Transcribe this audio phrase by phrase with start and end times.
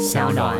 [0.00, 0.56] 小暖。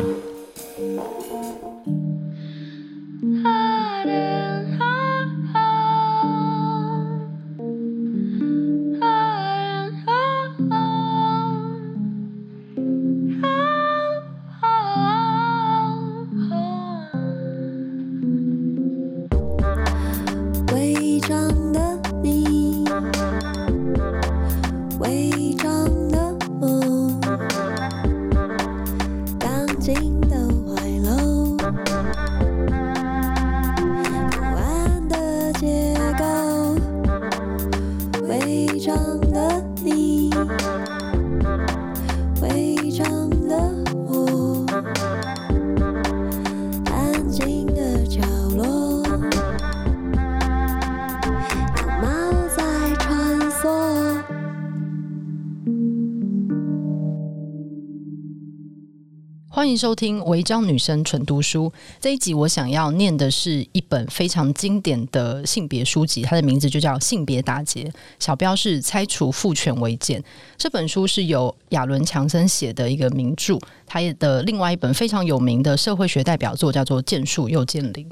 [59.61, 61.65] 欢迎收听《违章女生纯读书》
[61.99, 67.83] 这一集，我想要念的是一本非常经典的性别书籍，它的名字就叫《性别打劫》，
[68.17, 70.19] 小标是“拆除父权违建”。
[70.57, 78.03] 这本书是由亚伦·强森写的一个名著，他的另外一本非常有名的社会学代表作叫做《剑树又见林》。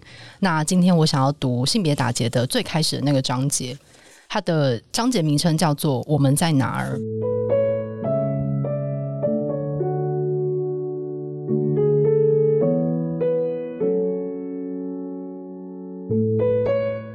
[0.42, 3.76] 那今天我想要读《性别打劫》的最开始的那个章节，
[4.28, 6.96] 它的章节名称叫做“我们在哪儿”。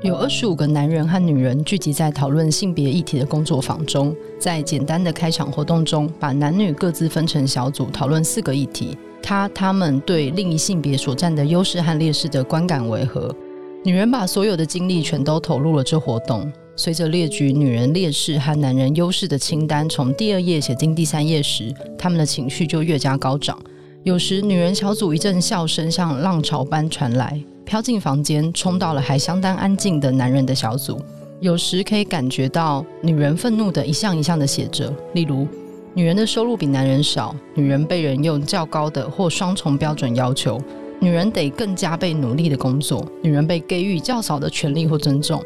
[0.04, 8.98] 有二十五个男人和女人聚集在讨论性别议题的工作坊中，在简单的开场活动中，把男女各自分成小组讨论四个议题。
[9.22, 13.34] 他、他们对另一性别所占的优势和劣势的观感为何？
[13.82, 16.52] 女人把所有的精力全都投入了这活动。
[16.76, 23.58] 随着列举女人劣势和男人优势的清单从第二页写进第三页时，他们的情绪就越加高涨。
[24.02, 27.42] 有时，女人小组一阵笑声像浪潮般传来。
[27.64, 31.00] 飘进房间，冲到了还相当安静的男人的小组。
[31.40, 35.46] 有时可以感觉到女人愤怒的一项一项的写着，例如：
[35.92, 40.60] 女人的收入比男人少，女人被人用较高的或双重标准要求，
[41.00, 45.42] 女人得更加倍努力的工作，女人被给予较少的权利或尊重，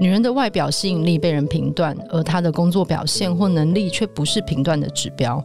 [0.00, 5.42] 女人的外表吸引力被人评断，而她的工作表现或能力却不是评断的指标。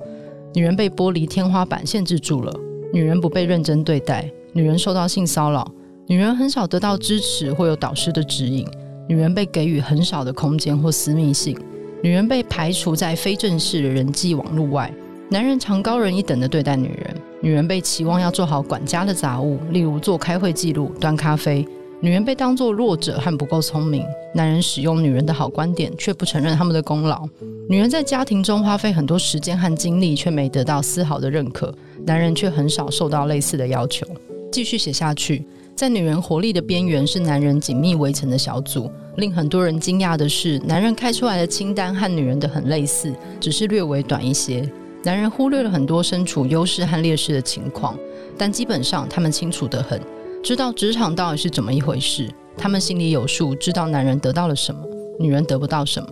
[0.53, 2.53] 女人被玻璃天花板限制住了，
[2.91, 5.69] 女人不被认真对待，女人受到性骚扰。
[6.05, 8.67] 女人很少得到支持或有导师的指引，
[9.07, 11.57] 女人被给予很少的空间或私密性，
[12.01, 14.93] 女人被排除在非正式的人际网络外，
[15.29, 21.65] 男人常高人一等的对待女人，女人被期望要做好管家的杂物，例如做开会记录、端咖啡，
[22.01, 24.05] 女人被当作弱者和不够聪明，
[24.35, 27.25] 男人使用女人的好观点却不承认他们的功劳，
[27.69, 31.73] 女人在家庭中花费很多时间和精力却没得到丝毫的认可，
[32.05, 34.05] 男人却很少受到类似的要求。
[34.51, 35.43] 继续写下去。
[35.75, 38.89] 在女人活力的边缘是男人紧密围成的小组。
[39.17, 44.67] 令很多人惊讶的是，男人开出来的清单和女人的很类似，只是略微短一些。
[45.03, 47.95] 男人忽略了很多身处优势和劣势的情况，
[48.37, 50.01] 但基本上他们清楚得很，
[50.41, 52.27] 知道职场到底是怎么一回事。
[52.57, 54.81] 他们心里有数，知道男人得到了什么，
[55.19, 56.09] 女人得不到什么。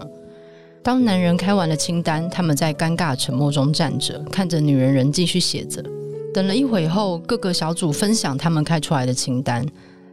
[0.84, 5.84] 当男人开完了清单，他们在尴尬沉默中站着，看着女人仍继续写着。
[6.34, 9.66] 等了一会后，各个小组分享他们开出来的清单。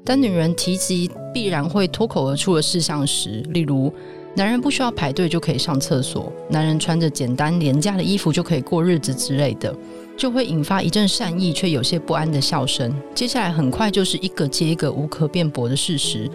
[0.05, 3.93] 当女人提及必然会脱口而出的事项时，例如
[4.35, 9.75] 男人不需要排队就可以上厕所，男人穿着简单廉价的衣服就可以过日子之类的，
[10.17, 12.93] 就会引发一阵善意却有些不安的笑声。
[13.15, 16.31] 接下来很快就是一个接一个无可辩驳的事实，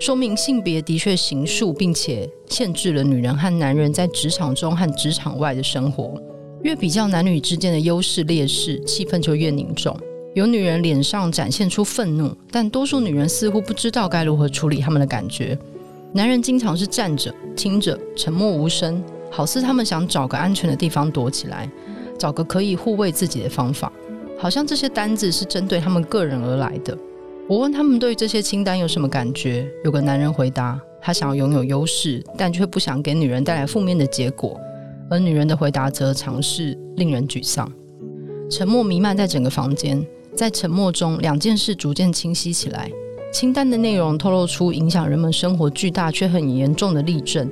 [0.00, 6.20] 说明性别的确形塑并且限制了女人和男人在职场中和职场外的生活。
[6.62, 9.96] 越比较男女之间的优势劣势，气氛就越凝重。
[10.34, 15.58] 有女人脸上展现出愤怒，但多数女人似乎不知道该如何处理他们的感觉。
[16.12, 21.68] 男人经常是站着、听着、沉默无声，好似他们想找个安全的地方躲起来，
[22.16, 23.92] 找个可以护卫自己的方法，
[24.38, 26.96] 好像这些单子是针对他们个人而来的。
[27.48, 34.58] 我问他们对这些清单有什么感觉，有个男人回答：他想要拥有优势，但却不想给女人带来负面的结果。
[35.12, 37.70] 而女人的回答则尝试令人沮丧。
[38.50, 40.02] 沉默弥漫在整个房间，
[40.34, 42.90] 在沉默中，两件事逐渐清晰起来。
[43.30, 47.46] 清单的内容透露出影响人们生活巨大却很严重的例证，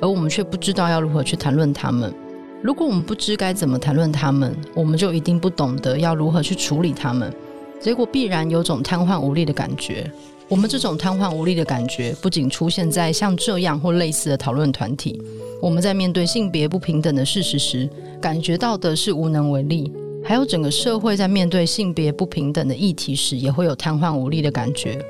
[0.00, 2.12] 而我们却不知道要如何去谈论它们。
[2.60, 7.32] 如果我们不知该怎么谈论他们，我们就一定不懂得要如何去处理他们，
[7.78, 10.10] 结果必然有种瘫痪无力的感觉。
[10.48, 15.20] 我们这种瘫痪无力的感觉，不仅出现在像这样或类似的讨论团体。
[15.60, 17.90] 我们在面对性别不平等的事实时，
[18.20, 25.04] 感觉到的是无能为力，还有整个社会在面对性别不平等的议题时，也会有瘫痪无力的感觉。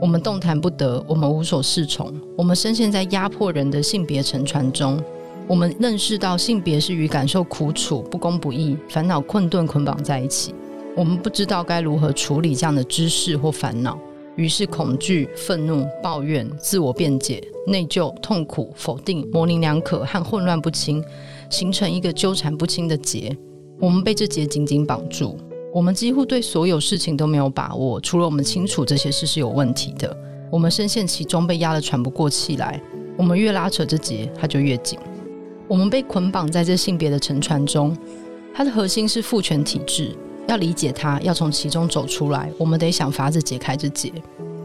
[0.00, 4.98] 我们动弹不得，我们无所适从，我们深陷在压迫人的性别沉船中。
[5.46, 10.54] 我们认识到性别是与感受苦楚、不公不义、烦恼困顿捆绑在一起。
[10.96, 13.98] 我们不知道该如何处理这样的知识或烦恼，
[14.38, 21.04] 于是恐惧、愤怒、抱怨、自我辩解、内疚、痛苦、否定、模棱两可和混乱不清，
[21.50, 23.36] 形成一个纠缠不清的结。
[23.80, 25.36] 我们被这结紧紧绑住，
[25.74, 30.16] 我们几乎对所有事情都没有把握，除了我们清楚这些事是有问题的。
[30.52, 32.80] 我们深陷其中，被压得喘不过气来。
[33.16, 34.96] 我们越拉扯这结，它就越紧。
[35.66, 37.96] 我们被捆绑在这性别的沉船中，
[38.54, 40.16] 它的核心是父权体制。
[40.48, 44.12] 要理解它，要从其中走出来，我们得想法子解开这结。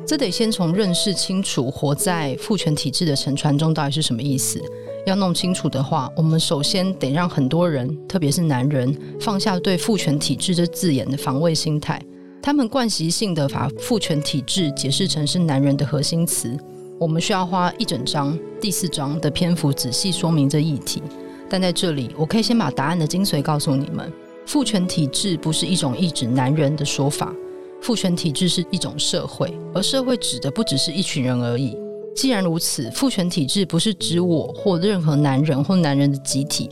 [0.06, 4.62] 这得先从认识清楚活在父权体制的沉船中到底是什么意思。
[5.06, 12.01] 要弄清楚的话，我们首先得让很多人，特别是男人，放下对父权体制这字眼的防卫心态。
[12.41, 16.57] 他们惯习性的把父权体制解释成是男人的核心词。
[17.00, 21.01] 我们需要花一整章第四章的篇幅仔细说明这议题，
[21.50, 24.12] 但在这里，我可以先把答案的精髓告诉你们：
[24.45, 27.33] 父权体制不是一种意指男人的说法，
[27.81, 31.77] 父权体制是一种社会，而社会指的不只是一群人而已。
[32.15, 36.69] 既然如此，父权体制不是指我或任何男人或男人的集体，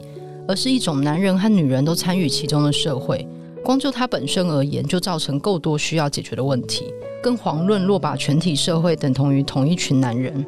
[0.48, 3.28] 而是一种男人和女人都参与其中的社会。
[3.64, 6.86] 光就它本身而言，就造成够多需要解决的问题。
[7.24, 10.46] 更遑论若把全体社会等同于同一群男人。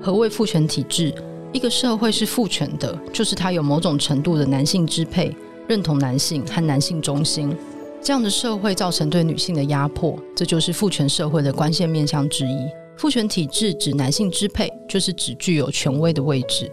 [0.00, 1.12] 何谓父权体制？
[1.52, 5.34] 一个社会是父权的，就是它有某种程度的男性支配、
[5.68, 7.56] 认同男性和男性中心。
[8.02, 12.56] 这样的社会造成对女性的压迫，这就是父权社会的关键面向之一。
[12.96, 16.70] 父权体制指男性支配，就是指具有权威的位置，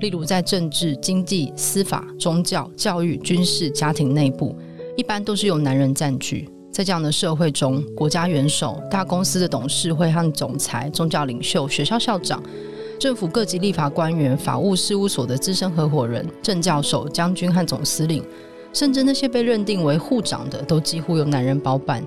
[0.00, 4.56] 例如在政治、经济、司法、宗教、教育、军事、家庭内部，
[4.96, 6.48] 一般都是由男人占据。
[6.72, 12.42] 在这样的社会中，国家元首、大公司的董事会和总裁、宗教领袖、学校校长、
[13.02, 18.22] 政府各级立法官员、法务事务所的资深合伙人、正教授、将军和总司令，
[18.72, 22.00] 甚至那些被认定为护长的，都几乎由男人包办。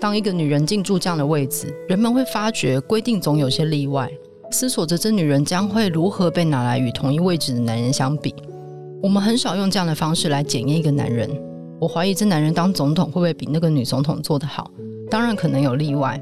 [0.00, 4.10] 当一个女人进驻这样的位置，人们会发觉规定总有些例外，
[4.50, 8.34] 思索着这女人将会如何被拿来与同一位置的男人相比。
[9.02, 11.30] 我们很少用这样的方式来检验一个男人。
[11.78, 14.70] 我怀疑这男人当总统会不会比那个女总统做得好？
[15.10, 16.18] 当然可能有例外，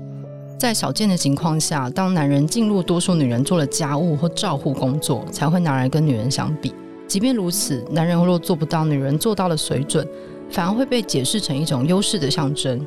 [0.59, 6.75] 在少见的情况下，当男人进入多数女人做了家务或照护工作，才会拿来跟女人相比。
[7.07, 10.07] 即便如此，男人若做不到女人做到的水准，
[10.51, 12.85] 反而会被解释成一种优势的象征。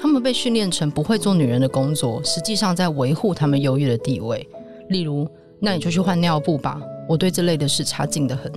[0.00, 4.48] 他们被训练成不会做女人的工作，实际上在维护他们优越的地位。
[4.88, 5.28] 例如，
[5.58, 8.50] 那你就去换尿布吧，我对这类的事差劲得很。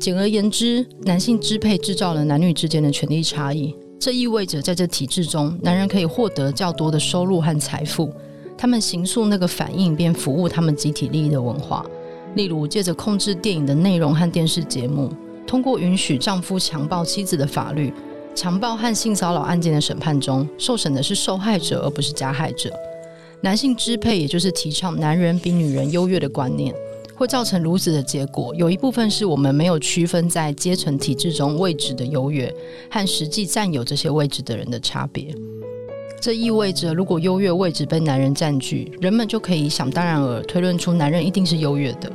[0.00, 3.76] 简而言之，男性支配制造了男女之间的权力差异。
[4.02, 8.12] 这意味着，在这体制中，男人可以获得较多的收入和财富。
[8.58, 11.86] 他们形塑那个反映并服务他们集体利益的文化。
[12.34, 15.08] 例如，借着控制电影的内容和电视节目，
[15.46, 17.94] 通过允许丈夫强暴妻子的法律，
[18.34, 22.74] 强暴和性骚扰案件的审判中，受审的是受害者而不是加害者。
[23.40, 26.74] 男性支配，也就是提倡男人比女人优越的观念。
[27.22, 32.52] 会造成如此的结果，有一部分是我们没有区分在阶层体制中位置的优越
[32.90, 35.32] 和实际占有这些位置的人的差别。
[36.20, 42.10] 这意味着，如果优越位置被男人占据，人们就可以想当然而推论出男人一定是优越的。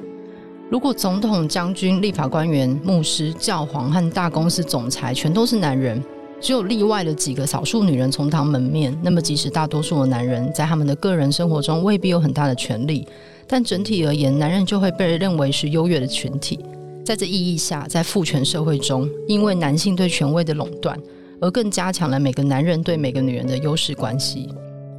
[0.70, 6.04] 如果总统、将军、立法官员、牧师、教皇和大公司总裁全都是男人，
[6.42, 13.08] 只有例外的几个少数女人充当门面，那么即使大多数的男人在他们的个人生活中未必有很大的权利。
[13.48, 16.60] 但整体而言，男人就会被认为是优越的群体。
[17.06, 21.00] 在这意义下，在父权社会中，因为男性对权威的垄断，
[21.40, 24.50] 而更加强了每个男人对每个女人的优势关系。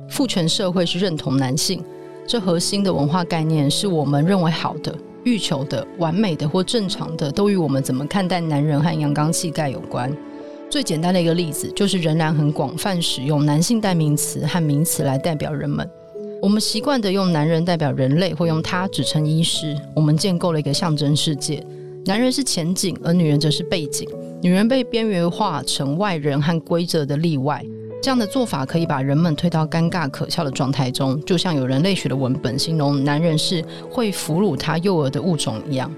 [0.09, 1.85] 父权社会是认同男性，
[2.27, 10.11] 这核心的文化概念是我们认为好的、欲求的、完美的或正常的，都与我们怎么看待男人和阳刚气概有关。
[10.71, 15.87] 最简单的一个例子，就是仍然很广泛使用男性代名词和名词来代表人们。
[16.41, 19.77] 我们习惯地用男人代表人类，或用他指称医师。
[19.95, 21.65] 我们建构了一个象征世界：
[22.07, 24.09] 男人是前景，而女人则是背景。
[24.41, 27.65] 女人被边缘化成外人和规则的例外。
[28.01, 35.93] 这样的做法可以把人们推到尴尬可笑的状态中，就像有人类学的文本形容男人是会俘虏他幼儿的物种一样。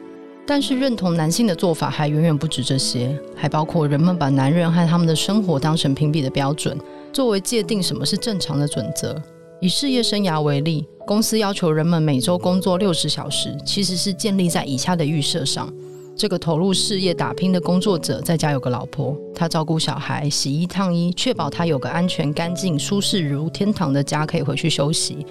[0.47, 6.77] 但是，认同男性的做法还远远不止这些，还包括人们把男人和他们的生活当成评比的标准，
[7.13, 9.23] 作为界定什么是正常的准则。
[9.63, 15.71] 以事业生涯为例，公司要求人们每周工作六十小时，其实是建立在以下的预设上：
[16.17, 25.27] 这个投入事业打拼的工作者在家有个老婆，他照顾小孩、洗衣烫衣，确保他有个安全、干净、舒适如天堂的家可以回去休息，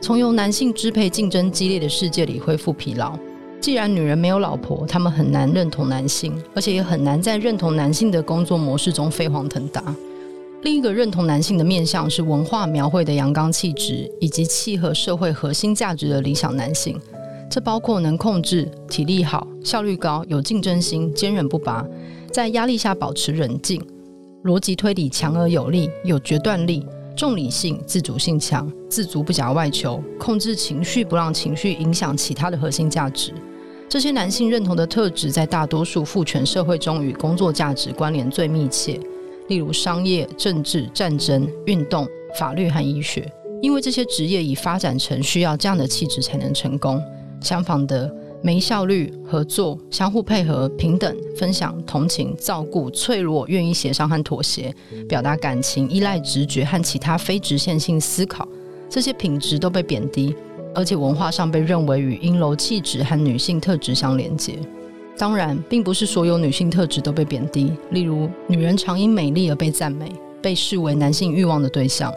[0.00, 3.18] 从由男性支配、竞争激烈的世界里恢复疲劳。
[3.60, 9.82] 既然女人没有老婆，她们很难认同男性，而且也很难在认同男性的工作模式中飞黄腾达。
[10.64, 16.98] 另一个认同男性的面向是文化描绘的阳刚气质，以及契合社会核心价值的理想男性。
[17.50, 21.86] 这包括能控制、体力好、效率高、有竞争心、坚韧不拔，
[22.32, 23.78] 在压力下保持冷静、
[24.44, 33.34] 逻辑推理强而有力、有决断力、重理性、自主性强、自足不假外求、控制情绪不让情绪影响其他的核心价值。
[33.86, 38.98] 这些男性认同的特质，在大多数父权社会中与工作价值关联最密切，
[39.48, 42.06] 例如商业、政治、战争、运动、
[42.38, 47.00] 法律和医学，因为这些职业已发展成需要这样的气质才能成功。
[47.40, 48.10] 相反的，
[48.42, 54.74] 没效率、合作、相互配合、平等、分享、同情、照顾、脆弱、愿意协商和妥协、
[55.06, 58.48] 表达感情、依赖直觉和其他非直线性思考，
[58.88, 60.34] 这些品质都被贬低，
[60.74, 64.58] 而且文化上被认为与阴柔气质和女性特质相连接。
[65.16, 70.10] 当然，并不是所有女性特质都被贬低，例如，女人常因美丽而被赞美，
[70.42, 72.12] 被视为男性欲望的对象。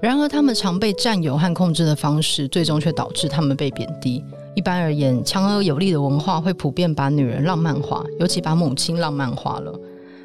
[0.00, 4.24] 然而，她们常被占有和控制的方式，最终却导致她们被贬低。
[4.54, 9.72] 一般而言，强而有力的文化会普遍把女人浪漫化，尤其把母亲浪漫化了。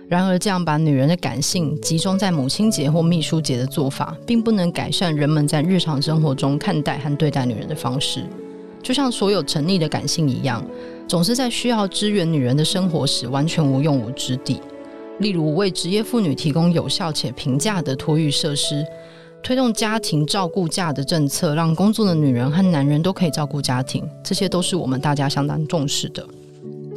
[0.07, 8.23] 然而，这样把女人的感性集中在母亲节或秘书节的做法，并不能改善人们在日常生活中看待和对待女人的方式。
[8.83, 10.63] 就像所有沉溺的感性一样，
[11.07, 14.59] 总是在需要支援女人的生活时完全无用武之地。
[15.19, 18.85] 例如，为职业妇女提供有效且平价的托育设施。
[19.41, 26.25] 推动家庭照顾假的政策，让工作的女人和男人都可以照顾家庭，这些都是我们大家相当重视的。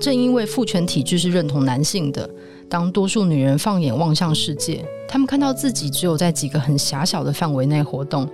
[0.00, 2.28] 正因为父权体制是认同男性的，
[2.66, 8.26] 当多数女人放眼望向世界，她们看到自己只有在几个很狭小的范围内活动，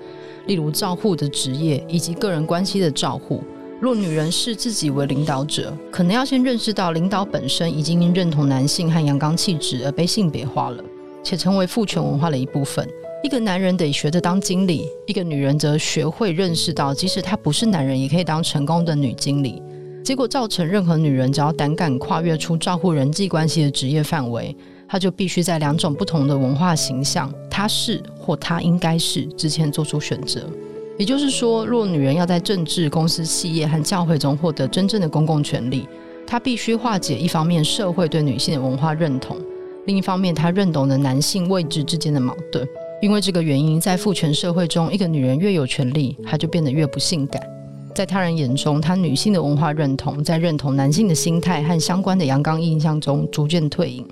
[0.46, 3.42] 例如照护的职业以及个人关系的照护。
[3.84, 10.82] 若女人视自己为领导者，可能要先认识到领导本身已经因认同男性和阳刚气质而被性别化了，
[11.22, 12.88] 且成为父权文化的一部分。
[13.22, 19.62] 一个男人得学着当经理，一个女人则学会认识到，即使她不是男人，也可以当成功的女经理。
[20.02, 24.56] 结果造成任何女人只要胆敢跨越出照顾人际关系的职业范围，
[24.88, 30.48] 她就必须在两种不同的文化形象“她是”或“她应该是”之前做出选择。
[30.96, 35.88] 也就是说，若女人要在政治、公司、企业和教会中获得真正的公共权利，
[36.24, 39.36] 她必须化解一方面社会对女性的文化认同，
[39.86, 42.64] 另一方面她认同的男性位置之间的矛盾。
[43.02, 47.42] 因为这个原因，在父权社会中，一个女人越有权力，她就变得越不性感。
[47.92, 54.06] 在他人眼中，她女性的文化认同在认同男性的心态和相关的阳刚印象中逐渐退隐。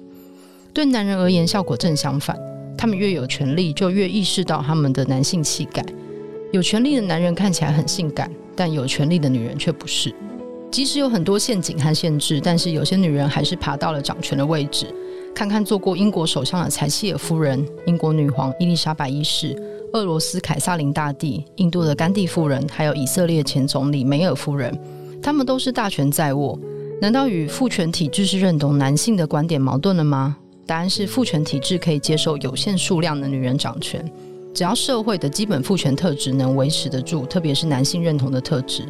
[0.74, 2.36] 对男人而言，效果正相反。
[2.76, 5.84] 他们越有权力，就越意识到他们的男性气概。
[6.52, 10.14] 有权力的男人看起来很性感，但有权力的女人却不是。
[10.70, 14.86] 即使有很多陷阱和限制，但是有些女人还是爬到了掌权的位置。
[15.34, 19.56] 看看做过英国首相的柴契尔夫人、英国女皇伊丽莎白一世、
[19.94, 24.78] 俄罗斯凯撒琳大帝、印度的甘地夫人，还有以色列前总理梅尔夫人，
[25.22, 26.58] 他们都是大权在握。
[27.00, 30.36] 难道与父权体制是认同男性的观点矛盾了吗？
[30.66, 34.04] 答案是父权体制可以接受有限数量的女人掌权，
[34.54, 38.84] 只要社会的基本父权特质能维持得住，特别是男性认同的特质。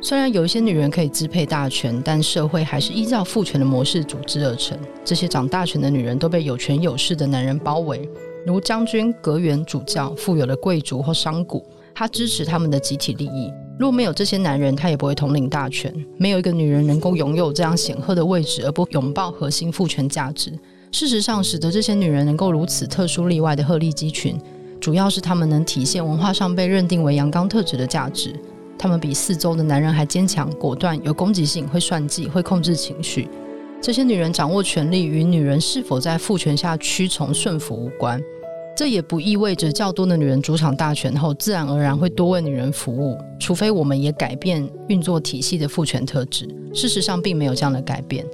[0.00, 4.78] 虽然有一些女人可以支配大权，但社会还是依照父权的模式组织而成。
[5.04, 8.08] 这些掌大权的女人都被有权有势的男人包围，
[8.46, 11.60] 如将军、阁员、主教、富有的贵族或商贾。
[11.92, 13.52] 他支持他们的集体利益。
[13.76, 15.92] 若没有这些男人，他也不会统领大权。
[16.16, 20.52] 没有一个女人能够拥有这样显赫的位置而不拥抱核心父权价值。
[20.92, 24.38] 事实上，使得这些女人能够如此特殊例外的鹤立鸡群，
[24.80, 28.34] 主要是她们能体现文化上被认定为阳刚特质的价值。
[28.78, 33.28] 他们比四周的男人还坚强、果断、有攻击性、会算计、会控制情绪。
[33.80, 38.20] 这些女人掌握权力，与女人是否在父权下屈从顺服无关。
[38.76, 46.48] 这也不意味着较多的女人主场大权后，自然而然会多为女人服务，除非我们也改变运作体系的父权特质。
[46.72, 48.24] 事实上，并没有这样的改变。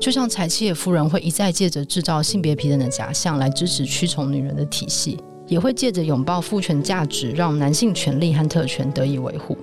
[0.00, 5.16] 就像柴契尔夫人会一再借着制造性别平等的假象来支持屈从女人的体系，
[5.52, 9.54] 也会借着拥抱父权价值，让男性权利和特权得以维护。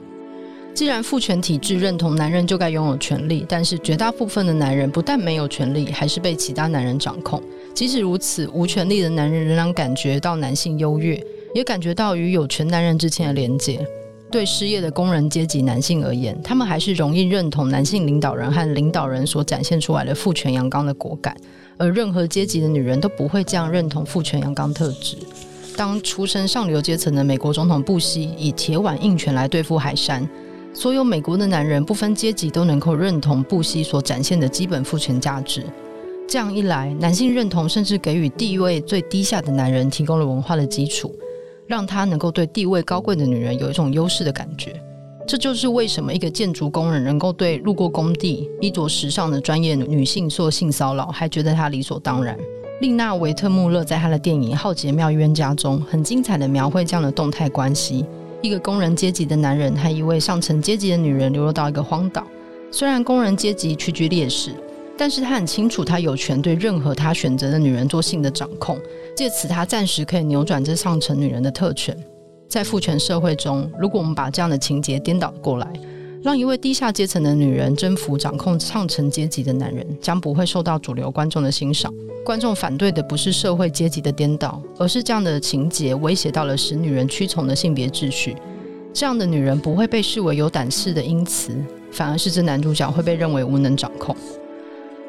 [0.72, 7.41] 既然父权体制认同男人就该拥有权利，但是绝大部分的男人不但没有权利，还是被其他男人掌控。
[7.74, 11.19] 即使如此，无权利的男人仍然感觉到男性优越，
[11.55, 13.84] 也感觉到与有权男人之间的连结。
[14.31, 21.36] 对失业的工人阶级男性而言，他们还是容易认同男性领导人和领导人所展现出来的父权阳刚的果敢，
[21.77, 25.17] 而任何阶级的女人都不会这样认同父权阳刚特质。
[25.80, 30.28] 当出身上流阶层的美国总统布希以铁腕硬拳来对付海山，
[30.74, 35.64] 所有美国的男人不分阶级都能够认同布希所展现的基本父权价值。
[36.28, 41.16] 这样一来，男性认同甚至给予地位最低下的男人提供了文化的基础。
[41.66, 44.74] 让他能够对地位高贵的女人有一种优势的感觉，
[45.26, 52.38] 这就是为什么一个建筑工人能够对路过工地、衣着时尚的专业女性做性骚扰，还觉得他理所当然。
[52.80, 58.06] 丽娜·维特穆勒在她的电影《浩劫妙冤家》中，很精彩的描绘这样的动态关系：
[58.42, 62.24] 一个工人阶级的男人和一位上层阶级的女人流落到一个荒岛，
[62.72, 64.54] 虽然工人阶级屈居劣势。
[64.98, 68.78] 但是他很清楚，他有权对任何他选择的女人做性的掌控，
[69.16, 71.96] 借此他暂时可以扭转这上层女人的特权。
[72.50, 75.72] 在父权社会中，如果我们把这样的情节颠倒过来，
[76.22, 81.94] 让一位低下阶层的女人征服掌控上层阶级的男人，将不会受到主流观众的欣赏。
[82.26, 88.36] 观众反对的不是社会阶级的颠倒，而是这样的情节威胁到了使女人屈从的性别秩序。
[88.94, 91.54] 这样的女人不会被视为有胆识的因此，
[91.92, 94.16] 反而是这男主角会被认为无能掌控。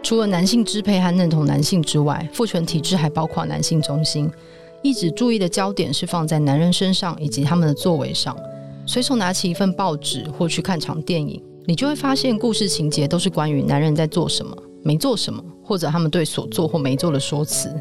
[0.03, 4.31] 除了男性支配和认同男性之外，父权体制还包括男性中心，
[4.81, 8.37] 一直注意的焦点是放在男人身上以及他们的作为上。
[8.93, 17.73] 随手拿起一份报纸或去看场电影，你就会发现故事情节都是关于男人在做什么、没做什么，或者他们对所做或没做的说辞。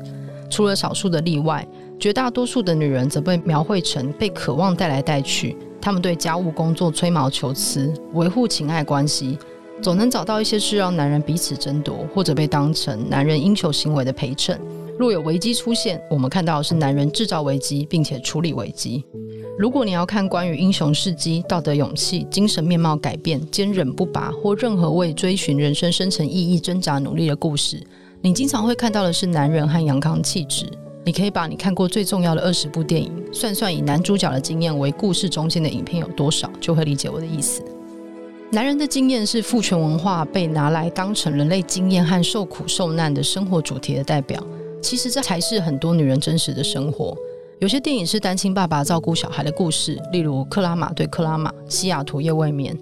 [0.52, 1.68] 除了少数的例外，
[2.00, 9.36] 绝大多数的女人则被描绘成被渴望带来带去，他们对家务工作吹毛求疵，维护情爱关系。
[9.82, 14.62] 总能找到一些事让男人彼此争夺，或者被当成男人应求行为的陪衬。
[15.00, 19.04] 若有危机出现，我们看到的是男人制造危机，并且处理危机。
[19.60, 27.86] 如果你要看关于英雄事迹、道德勇气、精神面貌改变、坚韧不拔，或任何为追寻人生深层意义挣扎努力的故事，
[28.22, 30.66] 你经常会看到的是男人和阳刚气质。
[31.04, 37.62] 你可以把你看过最重要的二十部电影，算算以男主角的经验为故事中心的影片有多少，就会理解我的意思。
[38.52, 44.42] 男人的经验是父权文化被拿来当成人类经验和受苦受难的生活主题的代表。
[44.82, 47.14] 其实这才是很多女人真实的生活。
[47.60, 52.74] 有些电影是单亲爸爸照顾小孩的故事，例如《克拉玛对克拉玛》《西雅图夜未眠》，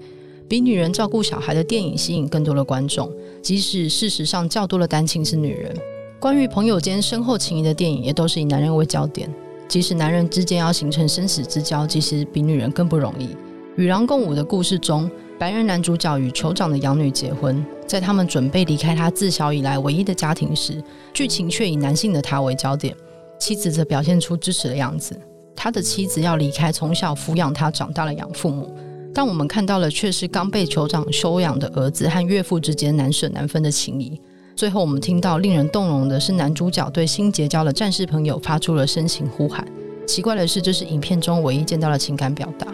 [0.48, 3.12] 比女人照顾小孩的电影吸引更多的观众。
[3.42, 5.76] 即使事实上较多的单亲是女人。
[6.20, 9.28] 关于朋友间深厚情谊的电影也都是以男人为焦点。
[9.68, 13.36] 即使男人之间要形成生死之交，其实比女人更不容易。
[13.78, 15.10] 与狼共舞的故事中，
[15.40, 20.84] 白人男主角与酋长的养女结婚，在他们准备离开他自小以来唯一的家庭时，
[21.16, 22.96] 剧情却以男性的他为焦点，
[23.40, 25.20] 妻子则表现出支持的样子。
[25.56, 28.74] 他的妻子要离开从小抚养他长大的养父母，
[29.14, 34.22] 但我们看到的却是刚被酋长收养的儿子和岳父之间难舍难分的情谊。
[34.56, 39.68] 最后，我们听到令人动容的是男主角对新结交的战士朋友发出了深情呼喊。
[40.08, 42.68] 奇怪的是，这是影片中唯一见到的情感表达。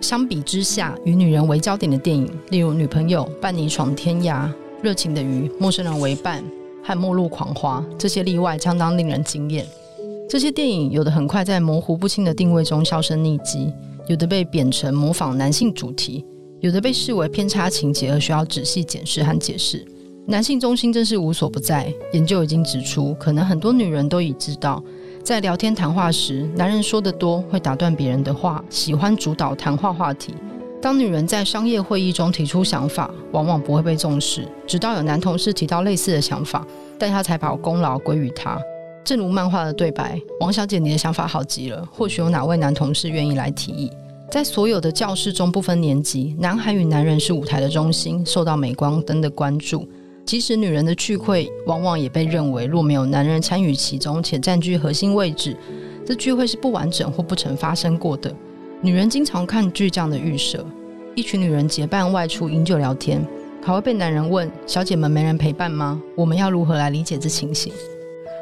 [0.00, 4.44] 相比之下，与女人为焦点的电影，例如《女朋友》《伴你闯天涯》
[4.80, 6.42] 《热情的鱼》《陌生人为伴》
[6.86, 9.66] 和《末路狂花》，这些例外相当令人惊艳。
[10.28, 13.72] 这些电影有的很快在模糊不清的定位中销声匿迹，
[14.08, 16.22] 有的被贬成模仿男性主题，
[16.60, 19.82] 有的被视为偏差情节而需要仔细检视和解释。
[20.26, 21.90] 男性中心真是无所不在。
[22.12, 24.84] 研究已经指出，可能很多女人都已知道。
[25.24, 30.34] 在聊天谈话时，男人说得多，会打断别人的话，喜欢主导谈话话题。
[30.82, 36.66] 当女人在商业会议中提出想法，往往不会被重视，直到有男同事提到类似的想法，
[36.98, 38.60] 但他才把功劳归于他。
[39.04, 43.90] 正如漫画的对白：“王小姐，你的想法好极了，或许有哪位男同事愿意来提议。”
[44.30, 49.88] 在所有的教室中，不分年级，男孩与男人是舞台的中心，受到镁光灯的关注。
[50.26, 55.56] 即使女人的聚会，往往也被认为若没有男人参与其中且占据核心位置，
[56.04, 58.30] 这聚会是不完整或不曾发生过的。
[58.82, 60.62] 女人经常看剧这样的预设：
[61.14, 63.26] 一群女人结伴外出饮酒聊天，
[63.62, 67.72] 还会被男人问：“小姐们没人陪伴吗？”我们要如何来理解这情形？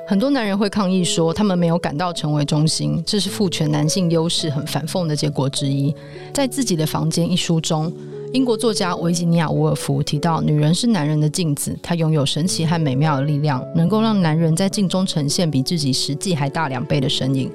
[0.09, 5.93] 很多男人会抗议说，他们没有感到成为中心，这是父权男性优势很反讽的结果之一。
[6.33, 7.93] 在自己的房间一书中。
[8.33, 17.51] 英国作家维吉尼亚·伍尔夫提到，女人是男人的镜子，她拥有神奇和美妙的力量，能够让男人在镜中呈现比自己实际还大两倍的身影。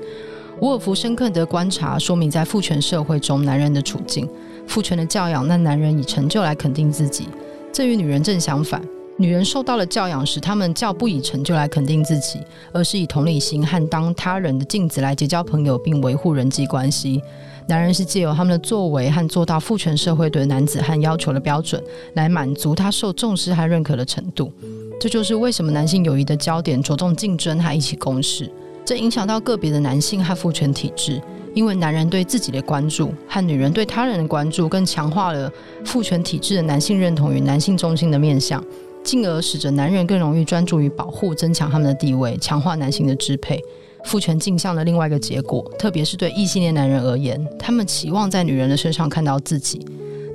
[0.59, 4.27] 伍尔夫深刻的观察说明，在父权社会中男人的处境，
[4.65, 7.27] 父权的教养让男人以成就来肯定自己，
[7.71, 8.81] 这与女人正相反。
[9.17, 12.39] 女人受到了教养时，她们较不以成就来肯定自己，
[12.71, 17.21] 而是以同理心和当他人的镜子来结交朋友，并维护人际关系。
[17.67, 21.81] 男人是借由他们的作为和做到父权社会对男子汉要求的标准，
[22.15, 24.51] 来满足他受重视和认可的程度。
[24.99, 28.51] 这就是为什么男性友谊的焦点着重竞争和一起共事，
[28.83, 31.21] 这影响到个别的男性和父权体制。
[31.53, 35.51] 因为男人对自己的关注和女人对他人的关注，更强化了
[35.83, 38.63] 父权体制的男性认同与男性中心的面向。
[39.03, 43.61] 进而使得男人更容易专注于保护、增强他们的地位，强化男性的支配。
[44.05, 49.85] 父权镜像的另外一个结果，特别是对异性恋男人而言，他们期望在女人的身上看到自己。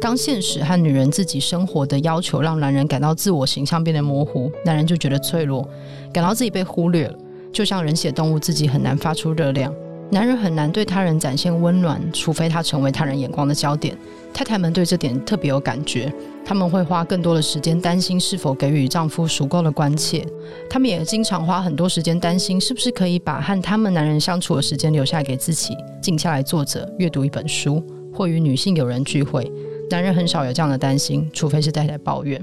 [0.01, 5.69] 当现实和女人自己生活的要求让男人感到自我形象变得模糊，男人就觉得脆弱，
[6.13, 7.19] 感到自己被忽略了。
[7.53, 9.75] 就像人血动物自己很难发出热量，
[10.11, 13.97] 男人很难对他人展现温暖，除非他成为他人眼光的焦点。
[14.33, 16.13] 太太们对这点特别有感觉。
[16.45, 20.25] 他们会花更多的时间担心是否给予丈夫足够的关切，
[20.71, 27.83] 他们也经常花很多时间担心是不是可以把和他们男人相处的时间留下给自己，静下来坐着阅读一本书，
[28.15, 29.51] 或与女性友人聚会。
[29.91, 32.41] 男人很少有这样的担心，除非是太太抱怨。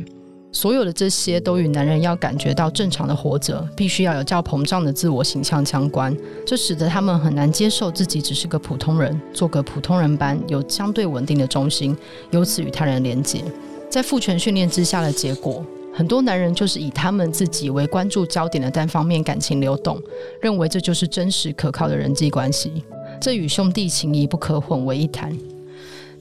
[0.54, 11.98] 所有的这些都与男人要感觉到正常的活着，必须要有较膨胀的自我形象相关，这使得他们很难接受自己只是个普通人，做个普通人般有相对稳定的中心，
[12.30, 13.44] 由此与他人连结。
[13.90, 20.00] 在父权训练之下的结果，很多男人就是以他们自己为关注焦点的单方面感情流动，
[20.40, 22.84] 认为这就是真实可靠的人际关系。
[23.20, 25.36] 这与兄弟情谊不可混为一谈。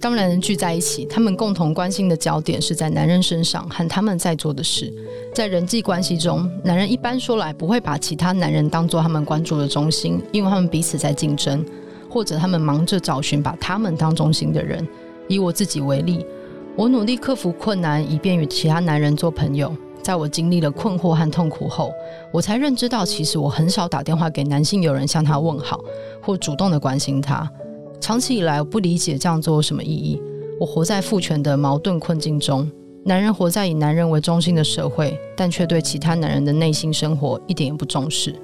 [0.03, 4.93] 当男人聚在一起，他们共同关心的焦点是在男人身上和他们在做的事。
[5.33, 11.65] 在人际关系中，男人一般说来不会把其他男人当作他们关注的中心，因为他们彼此在竞争，
[12.11, 14.85] 或者他们忙着找寻把他们当中心的人。
[15.29, 16.27] 以我自己为例。
[16.75, 19.73] 我努力克服困难，以便与其他男人做朋友。
[20.03, 21.93] 在我经历了困惑和痛苦后，
[22.33, 25.81] 我才认知到，其实我很少打电话给男性友人向他问好，
[26.21, 27.49] 或主动的关心他。
[28.03, 30.21] 长期以来，我不理解这样做有什么意义。
[30.59, 32.69] 我活在父权的矛盾困境中，
[33.05, 38.35] 男人活在以男人为中心的社会，但却对其他男人的内心生活一点也不重视。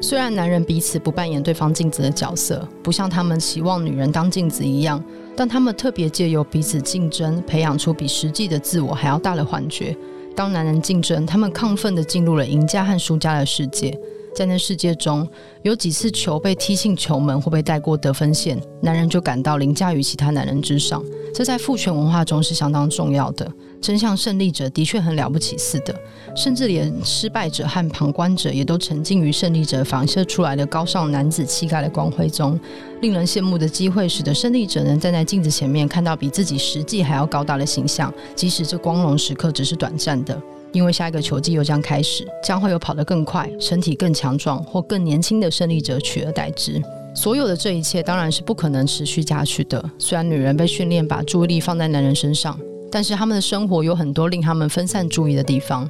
[0.00, 5.02] 虽然男人彼此不扮演对方镜子的角色，不像他们期望女人当镜子一样。
[5.34, 9.96] 但他们特别借由彼此竞争，培养出比实际的自我还要大的幻觉。
[10.36, 13.98] 当男人竞争，他们亢奋地进入了赢家和输家的世界。
[14.34, 15.28] 在那世界中，
[15.62, 21.02] 有几次球被踢进球门或被带过得分线，男人就感到凌驾于其他男人之上。
[21.34, 23.50] 这在父权文化中是相当重要的。
[23.80, 25.92] 真像胜利者的确很了不起似的，
[26.36, 32.58] 甚至连失败者和旁观者也都沉浸于胜利者反射出来的高尚男子气概的光辉中。
[33.00, 40.40] 令人羡慕的机会，使得胜利者能站在镜子前面，看到比自己实际还要高大的形象，即使这光荣时刻只是短暂的。
[40.72, 46.82] 因为下一个球季又将开始，将会有跑得更快、身体更强壮或更年轻的胜利者取而代之。
[47.14, 49.90] 所有的这一切当然是不可能持续下去的。
[49.98, 52.58] 虽然女人被训练把注意力放在男人身上。
[52.94, 55.88] 但是他们的生活有很多令他们分散注意的地方。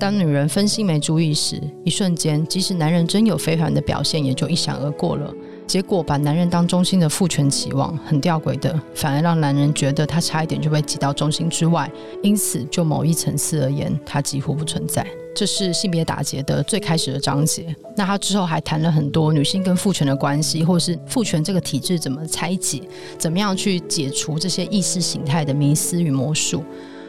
[0.00, 5.32] 当女人分心没注意时，一瞬间，即使男人真有非凡的表现，也就一闪而过了。
[5.70, 11.88] 结果，把男人当中心的父权期望，很吊诡的，反而让男人觉得他差一点就被挤到中心之外。
[12.24, 15.06] 因此，就某一层次而言，他几乎不存在。
[15.32, 17.72] 这是性别打结的最开始的章节。
[17.96, 22.82] 那他之后还谈了很多女性跟父权的关系，或是父权这个体制怎么拆解，
[23.16, 26.64] 怎么样去解除这些意识形态的迷思与魔术。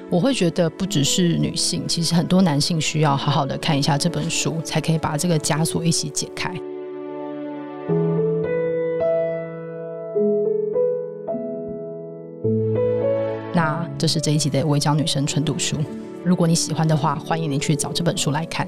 [0.07, 6.53] 我会觉得不只是女性，其实很多男性需要好好的看一下这本书，才可以把这个枷锁一起解开。
[14.01, 15.77] 这是这一集的违章女生纯读书。
[16.25, 18.67] 如果你喜欢的话，欢迎你去找这本书来看。